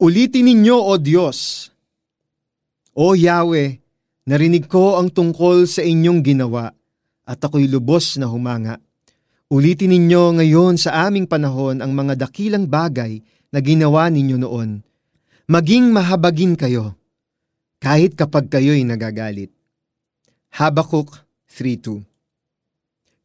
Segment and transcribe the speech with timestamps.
[0.00, 1.68] Ulitin ninyo, O Diyos.
[2.96, 3.76] O Yahweh,
[4.24, 6.72] narinig ko ang tungkol sa inyong ginawa
[7.28, 8.80] at ako'y lubos na humanga.
[9.52, 13.20] Ulitin ninyo ngayon sa aming panahon ang mga dakilang bagay
[13.52, 14.80] na ginawa ninyo noon.
[15.52, 16.96] Maging mahabagin kayo,
[17.76, 19.52] kahit kapag kayo'y nagagalit.
[20.56, 21.12] Habakuk
[21.52, 22.08] 3.2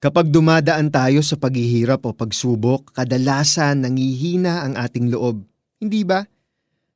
[0.04, 5.40] Kapag dumadaan tayo sa paghihirap o pagsubok, kadalasan nangihina ang ating loob.
[5.80, 6.35] Hindi ba?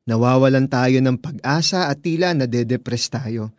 [0.09, 3.53] Nawawalan tayo ng pag-asa at tila nadedepress tayo.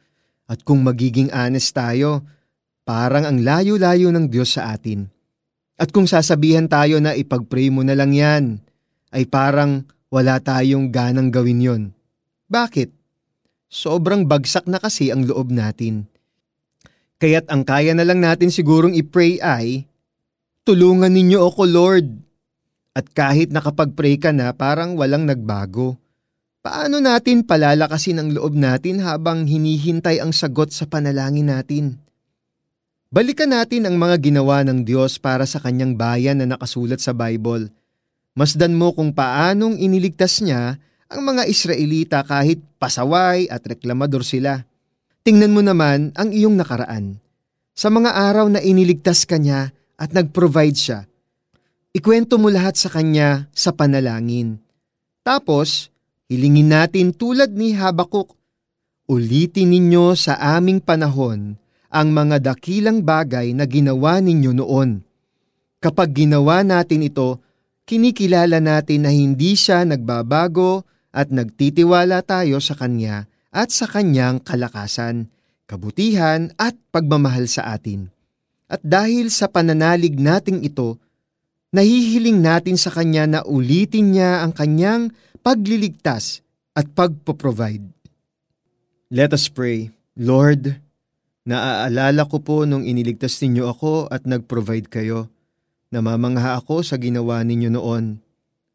[0.50, 2.26] At kung magiging honest tayo,
[2.82, 5.06] parang ang layo-layo ng Diyos sa atin.
[5.78, 8.58] At kung sasabihan tayo na ipag-pray mo na lang yan,
[9.14, 11.82] ay parang wala tayong ganang gawin yon.
[12.50, 12.90] Bakit?
[13.70, 16.10] Sobrang bagsak na kasi ang loob natin.
[17.22, 19.86] Kaya't ang kaya na lang natin sigurong i-pray ay,
[20.66, 22.08] Tulungan ninyo ako Lord.
[22.90, 25.94] At kahit nakapag-pray ka na parang walang nagbago,
[26.60, 31.96] Paano natin palalakasin ang loob natin habang hinihintay ang sagot sa panalangin natin?
[33.08, 37.72] Balikan natin ang mga ginawa ng Diyos para sa kanyang bayan na nakasulat sa Bible.
[38.36, 40.76] Masdan mo kung paanong iniligtas niya
[41.08, 44.60] ang mga Israelita kahit pasaway at reklamador sila.
[45.24, 47.24] Tingnan mo naman ang iyong nakaraan.
[47.72, 51.08] Sa mga araw na iniligtas ka niya at nag-provide siya,
[51.96, 54.60] ikwento mo lahat sa kanya sa panalangin.
[55.24, 55.88] Tapos,
[56.30, 58.38] Hilingin natin tulad ni Habakuk,
[59.10, 61.58] ulitin ninyo sa aming panahon
[61.90, 65.02] ang mga dakilang bagay na ginawa ninyo noon.
[65.82, 67.42] Kapag ginawa natin ito,
[67.82, 75.26] kinikilala natin na hindi siya nagbabago at nagtitiwala tayo sa Kanya at sa Kanyang kalakasan,
[75.66, 78.06] kabutihan at pagmamahal sa atin.
[78.70, 80.94] At dahil sa pananalig nating ito,
[81.74, 85.10] nahihiling natin sa Kanya na ulitin niya ang Kanyang
[85.40, 86.44] pagliligtas
[86.76, 87.88] at pagpo-provide.
[89.10, 89.90] Let us pray.
[90.14, 90.76] Lord,
[91.48, 95.32] naaalala ko po nung iniligtas ninyo ako at nag-provide kayo.
[95.90, 98.22] Namamangha ako sa ginawa ninyo noon.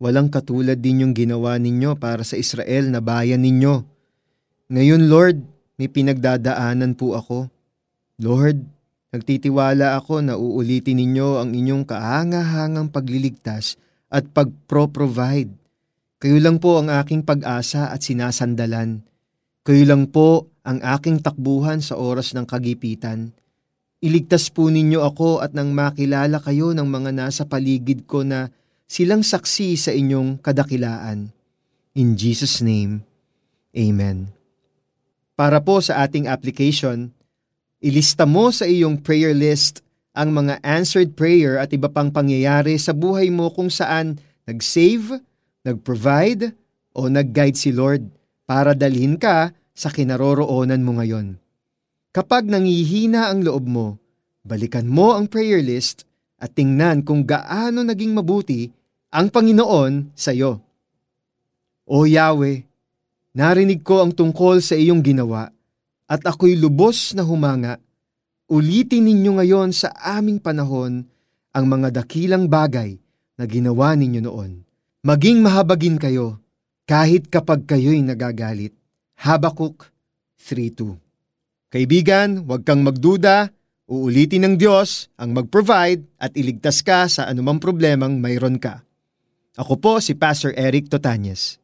[0.01, 3.87] Walang katulad din yung ginawa ninyo para sa Israel na bayan ninyo.
[4.67, 5.37] Ngayon, Lord,
[5.79, 7.47] may pinagdadaanan po ako.
[8.19, 8.59] Lord,
[9.15, 13.79] nagtitiwala ako na uulitin ninyo ang inyong kahangahangang pagliligtas
[14.11, 15.64] at pagpro-provide
[16.15, 19.03] kayo lang po ang aking pag-asa at sinasandalan.
[19.67, 23.35] Kayo lang po ang aking takbuhan sa oras ng kagipitan.
[23.99, 28.47] Iligtas po ninyo ako at nang makilala kayo ng mga nasa paligid ko na
[28.85, 31.33] silang saksi sa inyong kadakilaan.
[31.97, 33.03] In Jesus' name,
[33.75, 34.31] Amen.
[35.35, 37.11] Para po sa ating application,
[37.83, 39.83] ilista mo sa iyong prayer list
[40.15, 44.15] ang mga answered prayer at iba pang pangyayari sa buhay mo kung saan
[44.47, 45.19] nag-save,
[45.65, 46.53] nag-provide
[46.93, 48.05] o nag-guide si Lord
[48.45, 51.41] para dalhin ka sa kinaroroonan mo ngayon.
[52.15, 53.99] Kapag nangihina ang loob mo,
[54.45, 56.07] balikan mo ang prayer list
[56.39, 58.71] at tingnan kung gaano naging mabuti
[59.11, 60.63] ang Panginoon sa iyo.
[61.83, 62.63] O Yahweh,
[63.35, 65.51] narinig ko ang tungkol sa iyong ginawa
[66.05, 67.81] at ako'y lubos na humanga.
[68.45, 71.01] Ulitin ninyo ngayon sa aming panahon
[71.51, 72.95] ang mga dakilang bagay
[73.35, 74.65] na ginawa ninyo noon.
[75.05, 76.41] Maging mahabagin kayo
[76.89, 78.73] kahit kapag kayo'y nagagalit.
[79.21, 79.93] Habakuk
[80.41, 80.97] 3.2
[81.69, 83.53] Kaibigan, huwag kang magduda,
[83.85, 88.81] uulitin ng Diyos ang mag-provide at iligtas ka sa anumang problemang mayroon ka.
[89.53, 91.61] Ako po si Pastor Eric Totanyes.